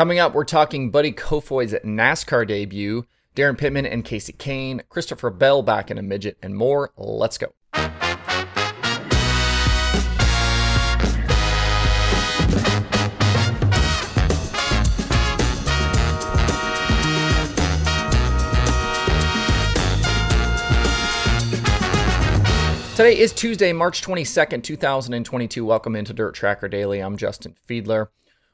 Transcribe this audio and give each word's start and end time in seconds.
Coming 0.00 0.18
up, 0.18 0.32
we're 0.32 0.44
talking 0.46 0.90
Buddy 0.90 1.12
Kofoid's 1.12 1.74
NASCAR 1.84 2.48
debut, 2.48 3.04
Daryn 3.36 3.58
Pittman 3.58 3.84
and 3.84 4.02
Kasey 4.02 4.34
Kahne, 4.34 4.80
Christopher 4.88 5.28
Bell 5.28 5.60
back 5.60 5.90
in 5.90 5.98
a 5.98 6.02
midget, 6.02 6.38
and 6.42 6.56
more. 6.56 6.90
Let's 6.96 7.36
go. 7.36 7.48
Today 22.96 23.18
is 23.18 23.34
Tuesday, 23.34 23.74
March 23.74 24.00
22nd, 24.00 24.62
2022. 24.62 25.62
Welcome 25.62 25.94
into 25.94 26.14
Dirt 26.14 26.34
Tracker 26.34 26.68
Daily. 26.68 27.00
I'm 27.00 27.18
Justin 27.18 27.54
Fiedler. 27.68 28.06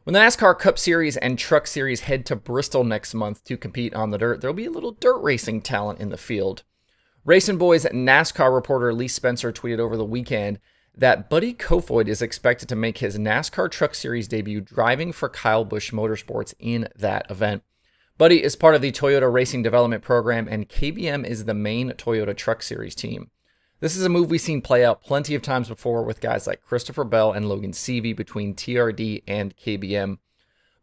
When 0.07 0.13
the 0.13 0.21
NASCAR 0.21 0.57
Cup 0.57 0.79
Series 0.79 1.17
and 1.17 1.37
Truck 1.37 1.67
Series 1.67 2.03
head 2.03 2.25
to 2.27 2.37
Bristol 2.37 2.85
next 2.85 3.13
month 3.13 3.43
to 3.43 3.57
compete 3.57 3.93
on 3.93 4.13
the 4.13 4.19
dirt, 4.19 4.41
there'll 4.41 4.55
be 4.55 4.67
a 4.67 4.71
little 4.71 4.93
dirt 4.93 5.19
racing 5.19 5.63
talent 5.63 5.99
in 5.99 6.11
the 6.11 6.17
field. 6.17 6.63
Racing 7.25 7.59
Boys 7.59 7.85
NASCAR 7.87 8.55
reporter 8.55 8.95
Lee 8.95 9.09
Spencer 9.09 9.53
tweeted 9.53 9.81
over 9.81 9.97
the 9.97 10.05
weekend 10.05 10.61
that 10.97 11.29
Buddy 11.29 11.53
Kofoid 11.53 12.07
is 12.07 12.23
expected 12.23 12.69
to 12.69 12.77
make 12.77 12.99
his 12.99 13.19
NASCAR 13.19 13.69
Truck 13.69 13.97
Series 13.97 14.29
debut 14.29 14.61
driving 14.61 15.11
for 15.11 15.29
Kyle 15.29 15.65
Busch 15.65 15.91
Motorsports 15.91 16.55
in 16.61 16.87
that 16.95 17.29
event. 17.29 17.65
Buddy 18.17 18.45
is 18.45 18.55
part 18.55 18.77
of 18.77 18.83
the 18.83 18.93
Toyota 18.93 19.31
Racing 19.31 19.65
Development 19.65 20.05
Program, 20.05 20.47
and 20.49 20.69
KBM 20.69 21.27
is 21.27 21.47
the 21.47 21.53
main 21.55 21.91
Toyota 21.91 22.37
Truck 22.37 22.63
Series 22.63 22.95
team. 22.95 23.33
This 23.87 23.95
is 23.95 24.05
a 24.05 24.09
move 24.09 24.31
we've 24.31 24.41
seen 24.41 24.63
play 24.63 24.85
out 24.85 25.01
plenty 25.01 25.37
of 25.37 25.43
times 25.43 25.69
before 25.69 26.03
with 26.03 26.21
guys 26.21 26.45
like 26.45 26.61
Christopher 26.67 27.05
Bell 27.05 27.31
and 27.31 27.49
Logan 27.49 27.71
Seavey 27.71 28.17
between 28.17 28.53
TRD 28.53 29.23
and 29.29 29.57
KBM. 29.57 30.19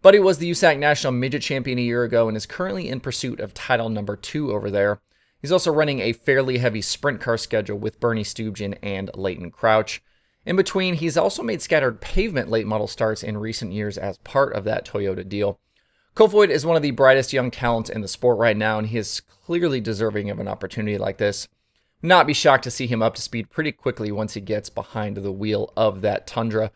Buddy 0.02 0.20
was 0.20 0.38
the 0.38 0.50
USAC 0.50 0.80
National 0.80 1.12
Midget 1.12 1.42
Champion 1.42 1.78
a 1.80 1.82
year 1.82 2.06
ago 2.06 2.30
and 2.30 2.38
is 2.38 2.46
currently 2.46 2.88
in 2.88 3.02
pursuit 3.02 3.42
of 3.42 3.54
title 3.54 3.90
number 3.90 4.16
two 4.16 4.54
over 4.54 4.72
there. 4.72 5.02
He's 5.42 5.52
also 5.52 5.70
running 5.70 6.00
a 6.00 6.14
fairly 6.14 6.60
heavy 6.60 6.82
sprint 6.82 7.20
car 7.20 7.38
schedule 7.38 7.78
with 7.78 8.00
Bernie 8.00 8.24
Stuebgen 8.24 8.78
and 8.82 9.12
Leighton 9.16 9.52
Crouch. 9.52 10.02
In 10.46 10.56
between, 10.56 10.94
he's 10.94 11.18
also 11.18 11.44
made 11.44 11.62
scattered 11.62 12.00
pavement 12.00 12.50
late 12.50 12.68
model 12.68 12.88
starts 12.88 13.22
in 13.22 13.36
recent 13.38 13.74
years 13.74 13.98
as 13.98 14.18
part 14.20 14.54
of 14.54 14.64
that 14.64 14.86
Toyota 14.86 15.28
deal. 15.28 15.60
Kofoid 16.16 16.48
is 16.48 16.66
one 16.66 16.78
of 16.78 16.82
the 16.82 16.92
brightest 16.92 17.34
young 17.34 17.52
talents 17.52 17.90
in 17.90 18.00
the 18.00 18.08
sport 18.08 18.38
right 18.38 18.56
now, 18.56 18.78
and 18.78 18.88
he 18.88 18.98
is 18.98 19.20
clearly 19.20 19.82
deserving 19.82 20.30
of 20.30 20.40
an 20.40 20.48
opportunity 20.48 20.98
like 20.98 21.18
this 21.18 21.50
not 22.04 22.28
be 22.28 22.34
shocked 22.34 22.66
to 22.66 22.72
see 22.72 22.86
him 22.86 23.02
up 23.02 23.16
to 23.16 23.22
speed 23.22 23.50
pretty 23.50 23.72
quickly 23.72 24.12
once 24.12 24.34
he 24.34 24.42
gets 24.42 24.70
behind 24.70 25.18
the 25.18 25.32
wheel 25.32 25.72
of 25.76 26.02
that 26.02 26.28
Tundra. 26.28 26.72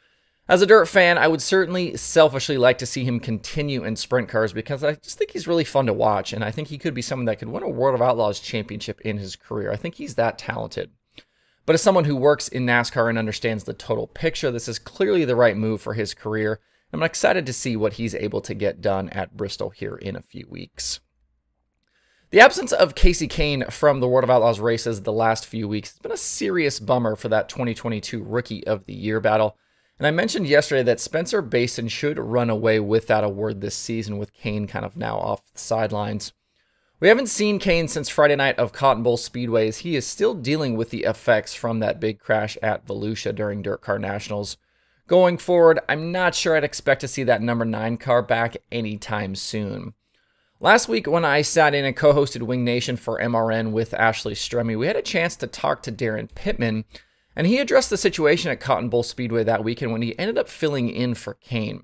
As 0.50 0.62
a 0.62 0.66
dirt 0.66 0.88
fan, 0.88 1.18
I 1.18 1.28
would 1.28 1.42
certainly 1.42 1.98
selfishly 1.98 2.58
like 2.58 2.78
to 2.78 2.86
see 2.86 3.04
him 3.04 3.20
continue 3.20 3.84
in 3.84 3.98
sprint 3.98 4.30
cars 4.30 4.54
because 4.54 4.82
I 4.82 4.94
just 4.96 5.18
think 5.18 5.32
he's 5.32 5.48
really 5.48 5.66
fun 5.66 5.88
to 5.88 5.94
watch, 5.94 6.32
and 6.32 6.42
I 6.42 6.52
think 6.52 6.70
he 6.70 6.78
could 6.78 6.94
be 6.94 7.02
someone 7.02 7.26
that 7.26 7.40
could 7.40 7.50
win 7.50 7.64
a 7.64 7.70
World 7.70 7.96
of 7.96 8.02
Outlaws 8.02 8.40
championship 8.40 9.02
in 9.02 9.18
his 9.18 9.36
career. 9.36 9.70
I 9.70 9.76
think 9.76 9.96
he's 9.96 10.16
that 10.16 10.38
talented. 10.38 10.92
But 11.66 11.74
as 11.74 11.82
someone 11.82 12.06
who 12.06 12.16
works 12.16 12.48
in 12.48 12.66
NASCAR 12.66 13.10
and 13.10 13.18
understands 13.18 13.66
the 13.66 13.74
total 13.74 14.08
picture, 14.08 14.50
this 14.50 14.70
is 14.70 14.80
clearly 14.80 15.26
the 15.26 15.36
right 15.36 15.58
move 15.58 15.82
for 15.82 15.96
his 15.96 16.14
career. 16.14 16.62
I'm 16.94 17.04
excited 17.04 17.46
to 17.46 17.52
see 17.52 17.76
what 17.76 17.94
he's 17.94 18.16
able 18.16 18.40
to 18.40 18.54
get 18.54 18.80
done 18.80 19.10
at 19.10 19.36
Bristol 19.36 19.72
here 19.72 19.98
in 19.98 20.16
a 20.16 20.22
few 20.22 20.48
weeks. 20.50 21.02
The 22.30 22.42
absence 22.42 22.74
of 22.74 22.94
Kasey 22.94 23.30
Kahne 23.30 23.72
from 23.72 24.02
the 24.02 24.08
World 24.08 24.26
of 24.26 24.30
Outlaws 24.30 24.60
races 24.60 25.02
the 25.02 25.14
last 25.14 25.46
few 25.46 25.66
weeks 25.66 25.92
has 25.92 26.00
been 26.00 26.12
a 26.12 26.18
serious 26.18 26.78
bummer 26.78 27.16
for 27.16 27.30
that 27.30 27.48
2022 27.48 28.22
Rookie 28.22 28.68
of 28.68 28.86
the 28.86 28.94
Year 28.94 29.22
battle. 29.22 29.56
And 29.98 30.06
I 30.06 30.12
mentioned 30.12 30.46
yesterday 30.46 30.84
that 30.84 31.00
Spencer 31.00 31.42
Bayston 31.42 31.90
should 31.90 32.20
run 32.20 32.50
away 32.50 32.82
with 32.82 33.08
that 33.08 33.24
award 33.24 33.62
this 33.62 33.76
season, 33.76 34.18
with 34.18 34.36
Kahne 34.36 34.68
kind 34.68 34.84
of 34.84 34.98
now 34.98 35.18
off 35.18 35.46
the 35.54 35.58
sidelines. 35.58 36.34
We 37.00 37.08
haven't 37.08 37.28
seen 37.28 37.62
Kahne 37.62 37.88
since 37.88 38.10
Friday 38.10 38.36
night 38.36 38.60
of 38.60 38.74
Cotton 38.74 39.04
Bowl 39.04 39.16
Speedway, 39.16 39.70
as 39.70 39.78
he 39.78 39.96
is 39.96 40.06
still 40.06 40.34
dealing 40.34 40.76
with 40.76 40.90
the 40.90 41.06
effects 41.06 41.54
from 41.54 41.80
that 41.80 42.02
big 42.02 42.20
crash 42.20 42.58
at 42.62 42.86
Volusia 42.86 43.34
during 43.34 43.62
Dirt 43.62 43.80
Car 43.80 44.00
Nationals. 44.00 44.58
Going 45.08 45.38
forward, 45.38 45.80
I'm 45.88 46.12
not 46.12 46.36
sure 46.36 46.58
I'd 46.58 46.66
expect 46.66 47.00
to 47.02 47.08
see 47.08 47.24
that 47.24 47.42
number 47.42 47.64
9 47.64 47.96
car 47.96 48.22
back 48.22 48.58
anytime 48.70 49.34
soon. 49.34 49.94
Last 50.60 50.90
week, 50.90 51.06
when 51.06 51.24
I 51.24 51.44
sat 51.44 51.76
in 51.76 51.86
and 51.86 51.96
co 51.96 52.14
hosted 52.14 52.42
Winged 52.42 52.66
Nation 52.66 52.98
for 52.98 53.20
MRN 53.20 53.74
with 53.74 53.94
Ashley 53.94 54.34
Stremme, 54.34 54.80
we 54.80 54.88
had 54.88 54.96
a 54.96 55.04
chance 55.04 55.36
to 55.36 55.46
talk 55.46 55.84
to 55.84 55.92
Daryn 55.92 56.34
Pittman, 56.34 56.86
and 57.36 57.46
he 57.46 57.60
addressed 57.60 57.92
the 57.92 57.98
situation 57.98 58.50
at 58.50 58.60
Cotton 58.60 58.90
Bowl 58.90 59.04
Speedway 59.04 59.44
that 59.44 59.64
weekend 59.64 59.92
when 59.92 60.02
he 60.02 60.18
ended 60.18 60.36
up 60.36 60.50
filling 60.50 60.90
in 60.90 61.14
for 61.14 61.36
Kahne. 61.36 61.84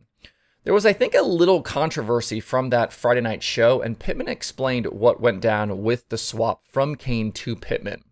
There 0.63 0.73
was, 0.73 0.87
I 0.87 0.93
think, 0.93 1.13
a 1.13 1.21
little 1.21 1.61
controversy 1.61 2.39
from 2.39 2.71
that 2.71 2.91
Friday 2.91 3.21
night 3.21 3.43
show, 3.43 3.79
and 3.79 3.99
Pittman 3.99 4.27
explained 4.27 4.87
what 4.87 5.21
went 5.21 5.39
down 5.39 5.83
with 5.83 6.09
the 6.09 6.17
swap 6.17 6.63
from 6.65 6.95
Kahne 6.95 7.31
to 7.31 7.55
Pittman. 7.55 8.03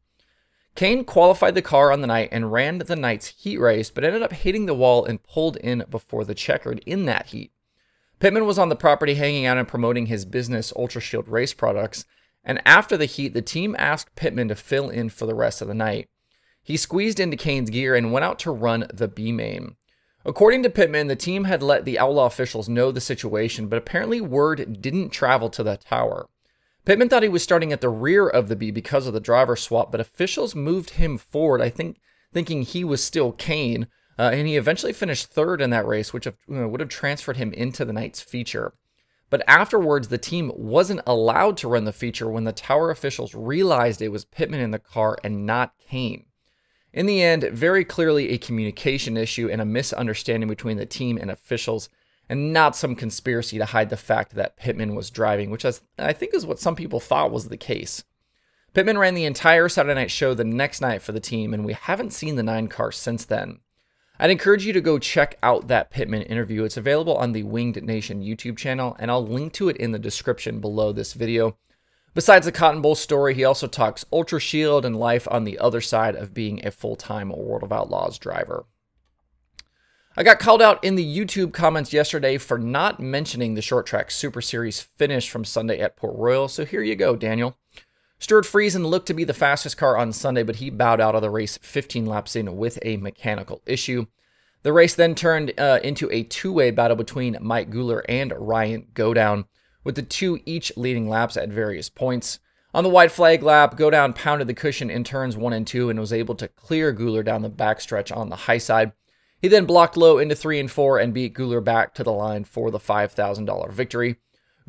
Kahne 0.75 1.07
qualified 1.07 1.55
the 1.55 1.63
car 1.63 1.91
on 1.91 2.01
the 2.01 2.07
night 2.07 2.29
and 2.31 2.51
ran 2.51 2.77
the 2.77 2.95
night's 2.95 3.29
heat 3.29 3.57
race, 3.57 3.89
but 3.89 4.03
ended 4.03 4.21
up 4.21 4.33
hitting 4.33 4.67
the 4.67 4.75
wall 4.75 5.05
and 5.05 5.23
pulled 5.23 5.57
in 5.57 5.85
before 5.89 6.23
the 6.23 6.35
checkered 6.35 6.83
in 6.85 7.05
that 7.05 7.27
heat. 7.27 7.51
Pittman 8.21 8.45
was 8.45 8.59
on 8.59 8.69
the 8.69 8.75
property 8.75 9.15
hanging 9.15 9.47
out 9.47 9.57
and 9.57 9.67
promoting 9.67 10.05
his 10.05 10.25
business 10.25 10.71
Ultra 10.75 11.01
Shield 11.01 11.27
race 11.27 11.55
products, 11.55 12.05
and 12.43 12.61
after 12.67 12.95
the 12.95 13.07
heat, 13.07 13.33
the 13.33 13.41
team 13.41 13.75
asked 13.79 14.15
Pittman 14.15 14.47
to 14.49 14.55
fill 14.55 14.91
in 14.91 15.09
for 15.09 15.25
the 15.25 15.33
rest 15.33 15.59
of 15.59 15.67
the 15.67 15.73
night. 15.73 16.07
He 16.61 16.77
squeezed 16.77 17.19
into 17.19 17.35
Kahne's 17.35 17.71
gear 17.71 17.95
and 17.95 18.13
went 18.13 18.23
out 18.23 18.37
to 18.39 18.51
run 18.51 18.85
the 18.93 19.07
B 19.07 19.31
main. 19.31 19.75
According 20.23 20.61
to 20.61 20.69
Pittman, 20.69 21.07
the 21.07 21.15
team 21.15 21.45
had 21.45 21.63
let 21.63 21.83
the 21.83 21.97
Outlaw 21.97 22.27
officials 22.27 22.69
know 22.69 22.91
the 22.91 23.01
situation, 23.01 23.67
but 23.67 23.77
apparently 23.77 24.21
word 24.21 24.79
didn't 24.79 25.09
travel 25.09 25.49
to 25.49 25.63
the 25.63 25.77
tower. 25.77 26.29
Pittman 26.85 27.09
thought 27.09 27.23
he 27.23 27.29
was 27.29 27.41
starting 27.41 27.73
at 27.73 27.81
the 27.81 27.89
rear 27.89 28.27
of 28.27 28.49
the 28.49 28.55
B 28.55 28.69
because 28.69 29.07
of 29.07 29.13
the 29.13 29.19
driver 29.19 29.55
swap, 29.55 29.91
but 29.91 29.99
officials 29.99 30.53
moved 30.53 30.91
him 30.91 31.17
forward, 31.17 31.59
I 31.59 31.69
think 31.69 31.97
thinking 32.31 32.61
he 32.61 32.83
was 32.83 33.03
still 33.03 33.33
Kahne, 33.33 33.87
uh, 34.19 34.31
and 34.33 34.47
he 34.47 34.57
eventually 34.57 34.93
finished 34.93 35.27
third 35.27 35.61
in 35.61 35.69
that 35.69 35.87
race, 35.87 36.13
which 36.13 36.25
have, 36.25 36.35
you 36.47 36.55
know, 36.55 36.67
would 36.67 36.79
have 36.79 36.89
transferred 36.89 37.37
him 37.37 37.53
into 37.53 37.85
the 37.85 37.93
night's 37.93 38.21
feature. 38.21 38.73
But 39.29 39.43
afterwards, 39.47 40.09
the 40.09 40.17
team 40.17 40.51
wasn't 40.55 41.01
allowed 41.07 41.55
to 41.57 41.69
run 41.69 41.85
the 41.85 41.93
feature 41.93 42.29
when 42.29 42.43
the 42.43 42.51
tower 42.51 42.91
officials 42.91 43.33
realized 43.33 44.01
it 44.01 44.09
was 44.09 44.25
Pittman 44.25 44.59
in 44.59 44.71
the 44.71 44.79
car 44.79 45.17
and 45.23 45.45
not 45.45 45.73
Kahne. 45.89 46.25
In 46.93 47.05
the 47.05 47.23
end, 47.23 47.43
very 47.43 47.85
clearly 47.85 48.29
a 48.29 48.37
communication 48.37 49.15
issue 49.15 49.49
and 49.49 49.61
a 49.61 49.65
misunderstanding 49.65 50.49
between 50.49 50.75
the 50.75 50.85
team 50.85 51.17
and 51.17 51.31
officials, 51.31 51.87
and 52.27 52.51
not 52.51 52.75
some 52.75 52.95
conspiracy 52.95 53.57
to 53.57 53.65
hide 53.65 53.89
the 53.89 53.97
fact 53.97 54.35
that 54.35 54.57
Pittman 54.57 54.95
was 54.95 55.09
driving, 55.09 55.49
which 55.49 55.65
I 55.97 56.13
think 56.13 56.33
is 56.33 56.45
what 56.45 56.59
some 56.59 56.75
people 56.75 56.99
thought 56.99 57.31
was 57.31 57.47
the 57.47 57.57
case. 57.57 58.03
Pittman 58.73 58.97
ran 58.97 59.15
the 59.15 59.25
entire 59.25 59.67
Saturday 59.69 59.95
night 59.95 60.11
show 60.11 60.33
the 60.33 60.43
next 60.43 60.81
night 60.81 61.01
for 61.01 61.13
the 61.13 61.19
team, 61.19 61.53
and 61.53 61.65
we 61.65 61.73
haven't 61.73 62.13
seen 62.13 62.35
the 62.35 62.43
nine 62.43 62.67
car 62.67 62.91
since 62.91 63.25
then. 63.25 63.59
I'd 64.21 64.29
encourage 64.29 64.67
you 64.67 64.73
to 64.73 64.81
go 64.81 64.99
check 64.99 65.39
out 65.41 65.67
that 65.67 65.89
Pittman 65.89 66.21
interview. 66.21 66.63
It's 66.63 66.77
available 66.77 67.17
on 67.17 67.31
the 67.31 67.41
Winged 67.41 67.83
Nation 67.83 68.21
YouTube 68.21 68.55
channel, 68.55 68.95
and 68.99 69.09
I'll 69.09 69.25
link 69.25 69.51
to 69.53 69.67
it 69.67 69.77
in 69.77 69.93
the 69.93 69.97
description 69.97 70.59
below 70.59 70.91
this 70.91 71.13
video. 71.13 71.57
Besides 72.13 72.45
the 72.45 72.51
Cotton 72.51 72.83
Bowl 72.83 72.93
story, 72.93 73.33
he 73.33 73.43
also 73.43 73.65
talks 73.65 74.05
Ultra 74.13 74.39
Shield 74.39 74.85
and 74.85 74.95
life 74.95 75.27
on 75.31 75.43
the 75.43 75.57
other 75.57 75.81
side 75.81 76.15
of 76.15 76.35
being 76.35 76.63
a 76.63 76.69
full 76.69 76.95
time 76.95 77.29
World 77.29 77.63
of 77.63 77.71
Outlaws 77.71 78.19
driver. 78.19 78.67
I 80.15 80.21
got 80.21 80.37
called 80.37 80.61
out 80.61 80.83
in 80.83 80.93
the 80.93 81.17
YouTube 81.17 81.51
comments 81.51 81.91
yesterday 81.91 82.37
for 82.37 82.59
not 82.59 82.99
mentioning 82.99 83.55
the 83.55 83.61
short 83.63 83.87
track 83.87 84.11
Super 84.11 84.41
Series 84.41 84.81
finish 84.81 85.31
from 85.31 85.45
Sunday 85.45 85.79
at 85.79 85.97
Port 85.97 86.15
Royal, 86.15 86.47
so 86.47 86.63
here 86.63 86.83
you 86.83 86.95
go, 86.95 87.15
Daniel. 87.15 87.57
Stewart 88.21 88.45
Friesen 88.45 88.85
looked 88.85 89.07
to 89.07 89.15
be 89.15 89.23
the 89.23 89.33
fastest 89.33 89.77
car 89.77 89.97
on 89.97 90.13
Sunday, 90.13 90.43
but 90.43 90.57
he 90.57 90.69
bowed 90.69 91.01
out 91.01 91.15
of 91.15 91.23
the 91.23 91.31
race 91.31 91.57
15 91.57 92.05
laps 92.05 92.35
in 92.35 92.55
with 92.55 92.77
a 92.83 92.97
mechanical 92.97 93.63
issue. 93.65 94.05
The 94.61 94.71
race 94.71 94.93
then 94.93 95.15
turned 95.15 95.59
uh, 95.59 95.79
into 95.83 96.07
a 96.11 96.21
two 96.21 96.53
way 96.53 96.69
battle 96.69 96.95
between 96.95 97.35
Mike 97.41 97.71
Gular 97.71 98.03
and 98.07 98.31
Ryan 98.37 98.85
Godown, 98.93 99.45
with 99.83 99.95
the 99.95 100.03
two 100.03 100.39
each 100.45 100.71
leading 100.77 101.09
laps 101.09 101.35
at 101.35 101.49
various 101.49 101.89
points. 101.89 102.37
On 102.75 102.83
the 102.83 102.91
white 102.91 103.11
flag 103.11 103.41
lap, 103.41 103.75
Godown 103.75 104.13
pounded 104.13 104.47
the 104.47 104.53
cushion 104.53 104.91
in 104.91 105.03
turns 105.03 105.35
one 105.35 105.51
and 105.51 105.65
two 105.65 105.89
and 105.89 105.99
was 105.99 106.13
able 106.13 106.35
to 106.35 106.47
clear 106.47 106.93
Gular 106.93 107.25
down 107.25 107.41
the 107.41 107.49
backstretch 107.49 108.15
on 108.15 108.29
the 108.29 108.35
high 108.35 108.59
side. 108.59 108.91
He 109.41 109.47
then 109.47 109.65
blocked 109.65 109.97
low 109.97 110.19
into 110.19 110.35
three 110.35 110.59
and 110.59 110.69
four 110.69 110.99
and 110.99 111.11
beat 111.11 111.33
Gular 111.33 111.63
back 111.63 111.95
to 111.95 112.03
the 112.03 112.13
line 112.13 112.43
for 112.43 112.69
the 112.69 112.79
$5,000 112.79 113.71
victory. 113.71 114.17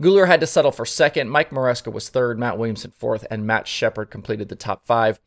Gular 0.03 0.27
had 0.27 0.41
to 0.41 0.49
settle 0.49 0.73
for 0.73 0.85
second. 0.85 1.31
Mike 1.31 1.51
Maresca 1.51 1.93
was 1.93 2.09
third, 2.09 2.37
Matt 2.37 2.59
Williamson 2.59 2.91
fourth, 2.91 3.25
and 3.31 3.47
Matt 3.47 3.69
Sheppard 3.69 4.11
completed 4.11 4.49
the 4.49 4.57
top 4.57 4.85
five. 4.85 5.21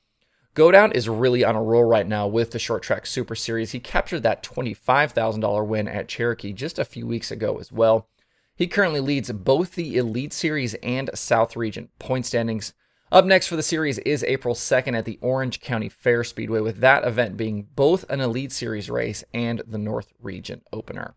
Godown 0.54 0.92
is 0.92 1.08
really 1.08 1.46
on 1.46 1.56
a 1.56 1.64
roll 1.64 1.86
right 1.86 2.06
now 2.06 2.28
with 2.28 2.52
the 2.52 2.60
short 2.60 2.84
track 2.84 3.06
super 3.06 3.36
series. 3.36 3.72
He 3.72 3.80
captured 3.80 4.24
that 4.24 4.44
$25,000 4.44 5.66
win 5.66 5.88
at 5.88 6.10
Cherokee 6.10 6.52
just 6.52 6.78
a 6.78 6.84
few 6.84 7.08
weeks 7.08 7.32
ago 7.32 7.58
as 7.58 7.72
well. 7.72 8.10
He 8.58 8.68
currently 8.68 9.00
leads 9.00 9.32
both 9.32 9.76
the 9.76 9.96
Elite 9.96 10.34
Series 10.34 10.74
and 10.76 11.10
South 11.14 11.56
Region 11.56 11.88
point 11.98 12.26
standings. 12.26 12.74
Up 13.14 13.24
next 13.24 13.48
for 13.48 13.56
the 13.56 13.64
series 13.64 14.00
is 14.00 14.26
April 14.26 14.56
2nd 14.56 14.98
at 14.98 15.06
the 15.06 15.20
Orange 15.22 15.62
County 15.62 15.88
Fair 15.88 16.26
Speedway, 16.26 16.60
with 16.60 16.80
that 16.80 17.06
event 17.06 17.38
being 17.38 17.68
both 17.76 18.04
an 18.10 18.20
Elite 18.20 18.52
Series 18.52 18.90
race 18.90 19.24
and 19.34 19.62
the 19.66 19.78
North 19.78 20.12
Region 20.22 20.62
opener. 20.74 21.16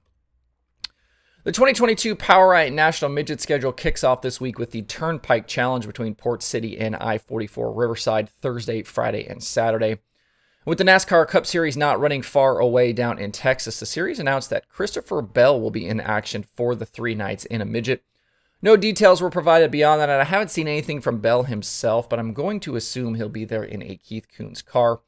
The 1.49 1.55
2022POWRi 1.55 2.71
National 2.75 3.11
Midget 3.11 3.41
schedule 3.41 3.73
kicks 3.73 4.05
off 4.05 4.21
this 4.21 4.39
week 4.39 4.59
with 4.59 4.71
the 4.71 4.83
Turnpike 4.83 5.47
Challenge 5.47 5.87
between 5.87 6.15
Port 6.15 6.43
City 6.43 6.77
and 6.77 6.95
I 6.95 7.17
44 7.17 7.73
Riverside 7.73 8.29
Thursday, 8.29 8.83
Friday, 8.83 9.27
and 9.27 9.43
Saturday. 9.43 9.97
With 10.67 10.77
the 10.77 10.85
NASCAR 10.85 11.27
Cup 11.27 11.47
Series 11.47 11.75
not 11.75 11.99
running 11.99 12.21
far 12.21 12.59
away 12.59 12.93
down 12.93 13.19
in 13.19 13.33
Texas, 13.33 13.81
the 13.81 13.87
series 13.87 14.19
announced 14.19 14.51
that 14.51 14.69
Christopher 14.69 15.23
Bell 15.23 15.59
will 15.59 15.71
be 15.71 15.87
in 15.87 16.01
action 16.01 16.45
for 16.55 16.75
the 16.75 16.85
three 16.85 17.15
nights 17.15 17.47
in 17.47 17.63
a 17.63 17.65
midget. 17.65 18.05
No 18.61 18.77
details 18.77 19.23
were 19.23 19.31
provided 19.31 19.71
beyond 19.71 20.03
that, 20.03 20.11
and 20.11 20.21
I 20.21 20.25
haven't 20.25 20.51
seen 20.51 20.69
anything 20.69 21.01
from 21.01 21.21
Bell 21.21 21.45
himself, 21.45 22.11
but 22.11 22.19
I'm 22.19 22.35
going 22.35 22.61
to 22.61 22.77
assume 22.77 23.15
he'll 23.15 23.31
be 23.31 23.47
there 23.47 23.65
in 23.65 23.83
a 23.83 23.97
Keith 23.97 24.27
Kunz 24.37 24.63
car. 24.63 25.01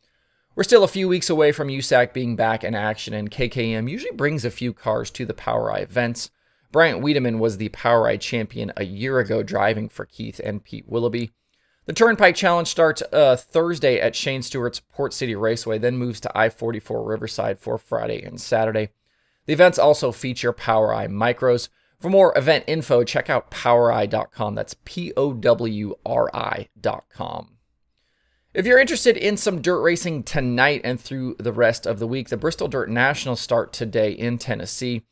We're 0.56 0.64
still 0.64 0.82
a 0.82 0.88
few 0.88 1.06
weeks 1.06 1.30
away 1.30 1.52
from 1.52 1.68
USAC 1.68 2.12
being 2.12 2.34
back 2.34 2.64
in 2.64 2.74
action, 2.74 3.14
and 3.14 3.30
KKM 3.30 3.88
usually 3.88 4.10
brings 4.10 4.44
a 4.44 4.50
few 4.50 4.72
cars 4.72 5.08
to 5.12 5.24
the 5.24 5.32
POWRi 5.32 5.80
events. 5.80 6.30
Bryant 6.72 7.00
Wiedeman 7.00 7.38
was 7.38 7.56
the 7.56 7.68
POWRi 7.68 8.18
champion 8.18 8.72
a 8.76 8.84
year 8.84 9.20
ago, 9.20 9.44
driving 9.44 9.88
for 9.88 10.06
Keith 10.06 10.40
and 10.42 10.64
Pete 10.64 10.88
Willoughby. 10.88 11.30
The 11.86 11.92
Turnpike 11.92 12.34
Challenge 12.34 12.66
starts 12.66 13.00
uh, 13.12 13.36
Thursday 13.36 14.00
at 14.00 14.16
Shane 14.16 14.42
Stewart's 14.42 14.80
Port 14.80 15.12
City 15.12 15.36
Raceway, 15.36 15.78
then 15.78 15.96
moves 15.96 16.18
to 16.20 16.38
I 16.38 16.48
44 16.48 17.04
Riverside 17.04 17.60
for 17.60 17.78
Friday 17.78 18.20
and 18.22 18.40
Saturday. 18.40 18.90
The 19.46 19.52
events 19.52 19.78
also 19.78 20.10
feature 20.10 20.52
POWRi 20.52 21.08
Micros. 21.08 21.68
For 22.00 22.10
more 22.10 22.36
event 22.36 22.64
info, 22.66 23.04
check 23.04 23.30
out 23.30 23.52
powri.com. 23.52 24.56
That's 24.56 24.74
P 24.84 25.12
O 25.16 25.32
W 25.32 25.94
R 26.04 26.28
I.com. 26.34 27.59
If 28.52 28.66
you're 28.66 28.80
interested 28.80 29.16
in 29.16 29.36
some 29.36 29.62
dirt 29.62 29.80
racing 29.80 30.24
tonight 30.24 30.80
and 30.82 31.00
through 31.00 31.36
the 31.38 31.52
rest 31.52 31.86
of 31.86 32.00
the 32.00 32.06
week, 32.08 32.30
the 32.30 32.36
Bristol 32.36 32.66
Dirt 32.66 32.90
Nationals 32.90 33.40
start 33.40 33.72
today 33.72 34.10
in 34.10 34.38
Tennessee. 34.38 35.02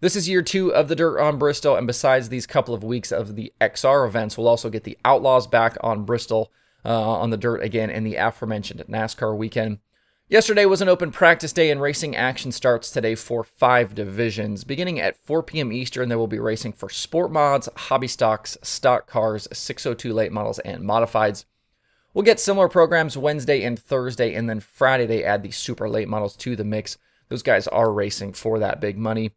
This 0.00 0.16
is 0.16 0.28
year 0.28 0.42
two 0.42 0.74
of 0.74 0.88
the 0.88 0.96
Dirt 0.96 1.20
on 1.20 1.38
Bristol, 1.38 1.76
and 1.76 1.86
besides 1.86 2.28
these 2.28 2.44
couple 2.44 2.74
of 2.74 2.82
weeks 2.82 3.12
of 3.12 3.36
the 3.36 3.52
XR 3.60 4.04
events, 4.04 4.36
we'll 4.36 4.48
also 4.48 4.68
get 4.68 4.82
the 4.82 4.98
Outlaws 5.04 5.46
back 5.46 5.76
on 5.80 6.04
Bristol 6.04 6.50
uh, 6.84 6.88
on 6.90 7.30
the 7.30 7.36
dirt 7.36 7.62
again 7.62 7.88
in 7.88 8.02
the 8.02 8.16
aforementioned 8.16 8.82
NASCAR 8.88 9.36
weekend. 9.36 9.78
Yesterday 10.28 10.66
was 10.66 10.82
an 10.82 10.88
open 10.88 11.12
practice 11.12 11.52
day, 11.52 11.70
and 11.70 11.80
racing 11.80 12.16
action 12.16 12.50
starts 12.50 12.90
today 12.90 13.14
for 13.14 13.44
five 13.44 13.94
divisions. 13.94 14.64
Beginning 14.64 14.98
at 14.98 15.24
4 15.24 15.44
p.m. 15.44 15.72
Eastern, 15.72 16.08
there 16.08 16.18
will 16.18 16.26
be 16.26 16.40
racing 16.40 16.72
for 16.72 16.88
sport 16.88 17.30
mods, 17.30 17.68
hobby 17.76 18.08
stocks, 18.08 18.58
stock 18.62 19.06
cars, 19.06 19.46
602 19.52 20.12
late 20.12 20.32
models, 20.32 20.58
and 20.58 20.82
modifieds. 20.82 21.44
We'll 22.18 22.24
get 22.24 22.40
similar 22.40 22.68
programs 22.68 23.16
Wednesday 23.16 23.62
and 23.62 23.78
Thursday, 23.78 24.34
and 24.34 24.50
then 24.50 24.58
Friday 24.58 25.06
they 25.06 25.22
add 25.22 25.44
the 25.44 25.52
super 25.52 25.88
late 25.88 26.08
models 26.08 26.34
to 26.38 26.56
the 26.56 26.64
mix. 26.64 26.98
Those 27.28 27.44
guys 27.44 27.68
are 27.68 27.92
racing 27.92 28.32
for 28.32 28.58
that 28.58 28.80
big 28.80 28.98
money. 28.98 29.30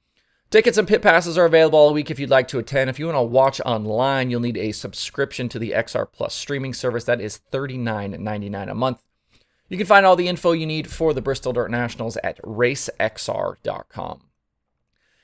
Tickets 0.50 0.80
and 0.80 0.88
pit 0.88 1.04
passes 1.04 1.38
are 1.38 1.45
available 1.45 1.78
all 1.78 1.94
week 1.94 2.10
if 2.10 2.18
you'd 2.18 2.31
like 2.31 2.48
to 2.48 2.57
attend. 2.57 2.89
If 2.89 2.98
you 2.98 3.06
want 3.06 3.18
to 3.18 3.22
watch 3.22 3.62
online, 3.62 4.31
you'll 4.31 4.39
need 4.39 4.57
a 4.57 4.72
subscription 4.72 5.48
to 5.50 5.60
the 5.60 5.74
XR 5.74 6.12
Plus 6.12 6.33
streaming 6.33 6.74
service. 6.74 7.04
That 7.04 7.22
is 7.22 7.42
$39.99 7.51 8.72
a 8.72 8.74
month. 8.74 9.04
You 9.69 9.78
can 9.78 9.86
find 9.86 10.04
all 10.04 10.16
the 10.16 10.28
info 10.28 10.54
you 10.54 10.66
need 10.66 10.89
for 10.89 11.13
the 11.13 11.22
Bristol 11.22 11.54
Dirt 11.54 11.69
Nationals 11.69 12.18
at 12.24 12.42
racexr.com. 12.42 14.22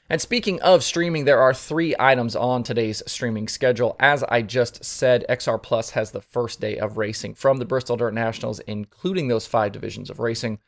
And 0.09 0.21
speaking 0.21 0.61
of 0.61 0.85
streaming, 0.85 1.25
there 1.25 1.39
are 1.39 1.53
three 1.53 1.93
items 1.99 2.33
on 2.35 2.63
today's 2.63 3.03
streaming 3.05 3.49
schedule. 3.49 3.97
As 3.99 4.23
I 4.23 4.41
just 4.41 4.85
said, 4.85 5.25
XR 5.29 5.61
Plus 5.61 5.91
has 5.91 6.11
the 6.11 6.21
first 6.21 6.61
day 6.61 6.77
of 6.77 6.97
racing 6.97 7.33
from 7.33 7.57
the 7.57 7.65
Bristol 7.65 7.97
Dirt 7.97 8.13
Nationals, 8.13 8.59
including 8.61 9.27
those 9.27 9.47
five 9.47 9.73
divisions 9.73 10.09
of 10.09 10.19
racing. 10.19 10.59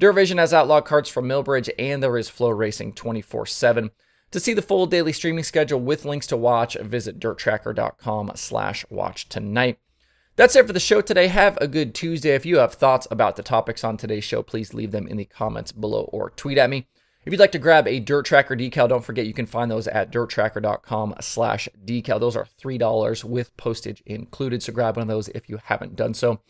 DIRTVision 0.00 0.38
has 0.38 0.54
outlaw 0.54 0.80
karts 0.80 1.10
from 1.10 1.28
Millbridge, 1.28 1.68
and 1.78 2.02
there 2.02 2.16
is 2.16 2.30
FloRacing 2.30 2.94
24 2.94 3.46
7. 3.46 3.90
To 4.30 4.40
see 4.40 4.54
the 4.54 4.62
full 4.62 4.86
daily 4.86 5.12
streaming 5.12 5.44
schedule 5.44 5.80
with 5.80 6.04
links 6.06 6.26
to 6.28 6.36
watch, 6.36 6.76
visit 6.80 7.20
dirttracker.com 7.20 8.32
slash 8.34 8.84
watch 8.90 9.28
tonight. 9.28 9.78
That's 10.36 10.56
it 10.56 10.66
for 10.66 10.72
the 10.72 10.80
show 10.80 11.00
today. 11.00 11.28
Have 11.28 11.56
a 11.58 11.68
good 11.68 11.94
Tuesday. 11.94 12.34
If 12.34 12.44
you 12.44 12.58
have 12.58 12.74
thoughts 12.74 13.06
about 13.10 13.36
the 13.36 13.42
topics 13.42 13.84
on 13.84 13.96
today's 13.96 14.24
show, 14.24 14.42
please 14.42 14.74
leave 14.74 14.90
them 14.90 15.06
in 15.06 15.16
the 15.16 15.24
comments 15.24 15.72
below 15.72 16.10
or 16.12 16.30
tweet 16.30 16.58
at 16.58 16.70
me. 16.70 16.86
If 17.26 17.32
you'd 17.32 17.40
like 17.40 17.52
to 17.52 17.58
grab 17.58 17.88
a 17.88 17.98
Dirt 17.98 18.24
Tracker 18.24 18.54
decal, 18.54 18.88
don't 18.88 19.04
forget 19.04 19.26
you 19.26 19.34
can 19.34 19.46
find 19.46 19.68
those 19.68 19.88
at 19.88 20.12
dirttracker.com 20.12 21.16
slash 21.20 21.68
decal. 21.84 22.20
Those 22.20 22.36
are 22.36 22.46
$3 22.62 23.24
with 23.24 23.56
postage 23.56 24.00
included, 24.06 24.62
so 24.62 24.72
grab 24.72 24.96
one 24.96 25.02
of 25.02 25.08
those 25.08 25.26
if 25.30 25.48
you 25.48 25.58
haven't 25.64 25.96
done 25.96 26.14
so. 26.14 26.40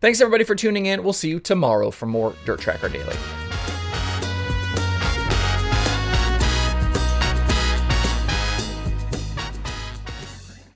Thanks 0.00 0.22
everybody 0.22 0.44
for 0.44 0.54
tuning 0.54 0.86
in. 0.86 1.04
We'll 1.04 1.12
see 1.12 1.28
you 1.28 1.38
tomorrow 1.38 1.90
for 1.90 2.06
more 2.06 2.34
Dirt 2.46 2.60
Tracker 2.60 2.88
Daily. 2.88 3.14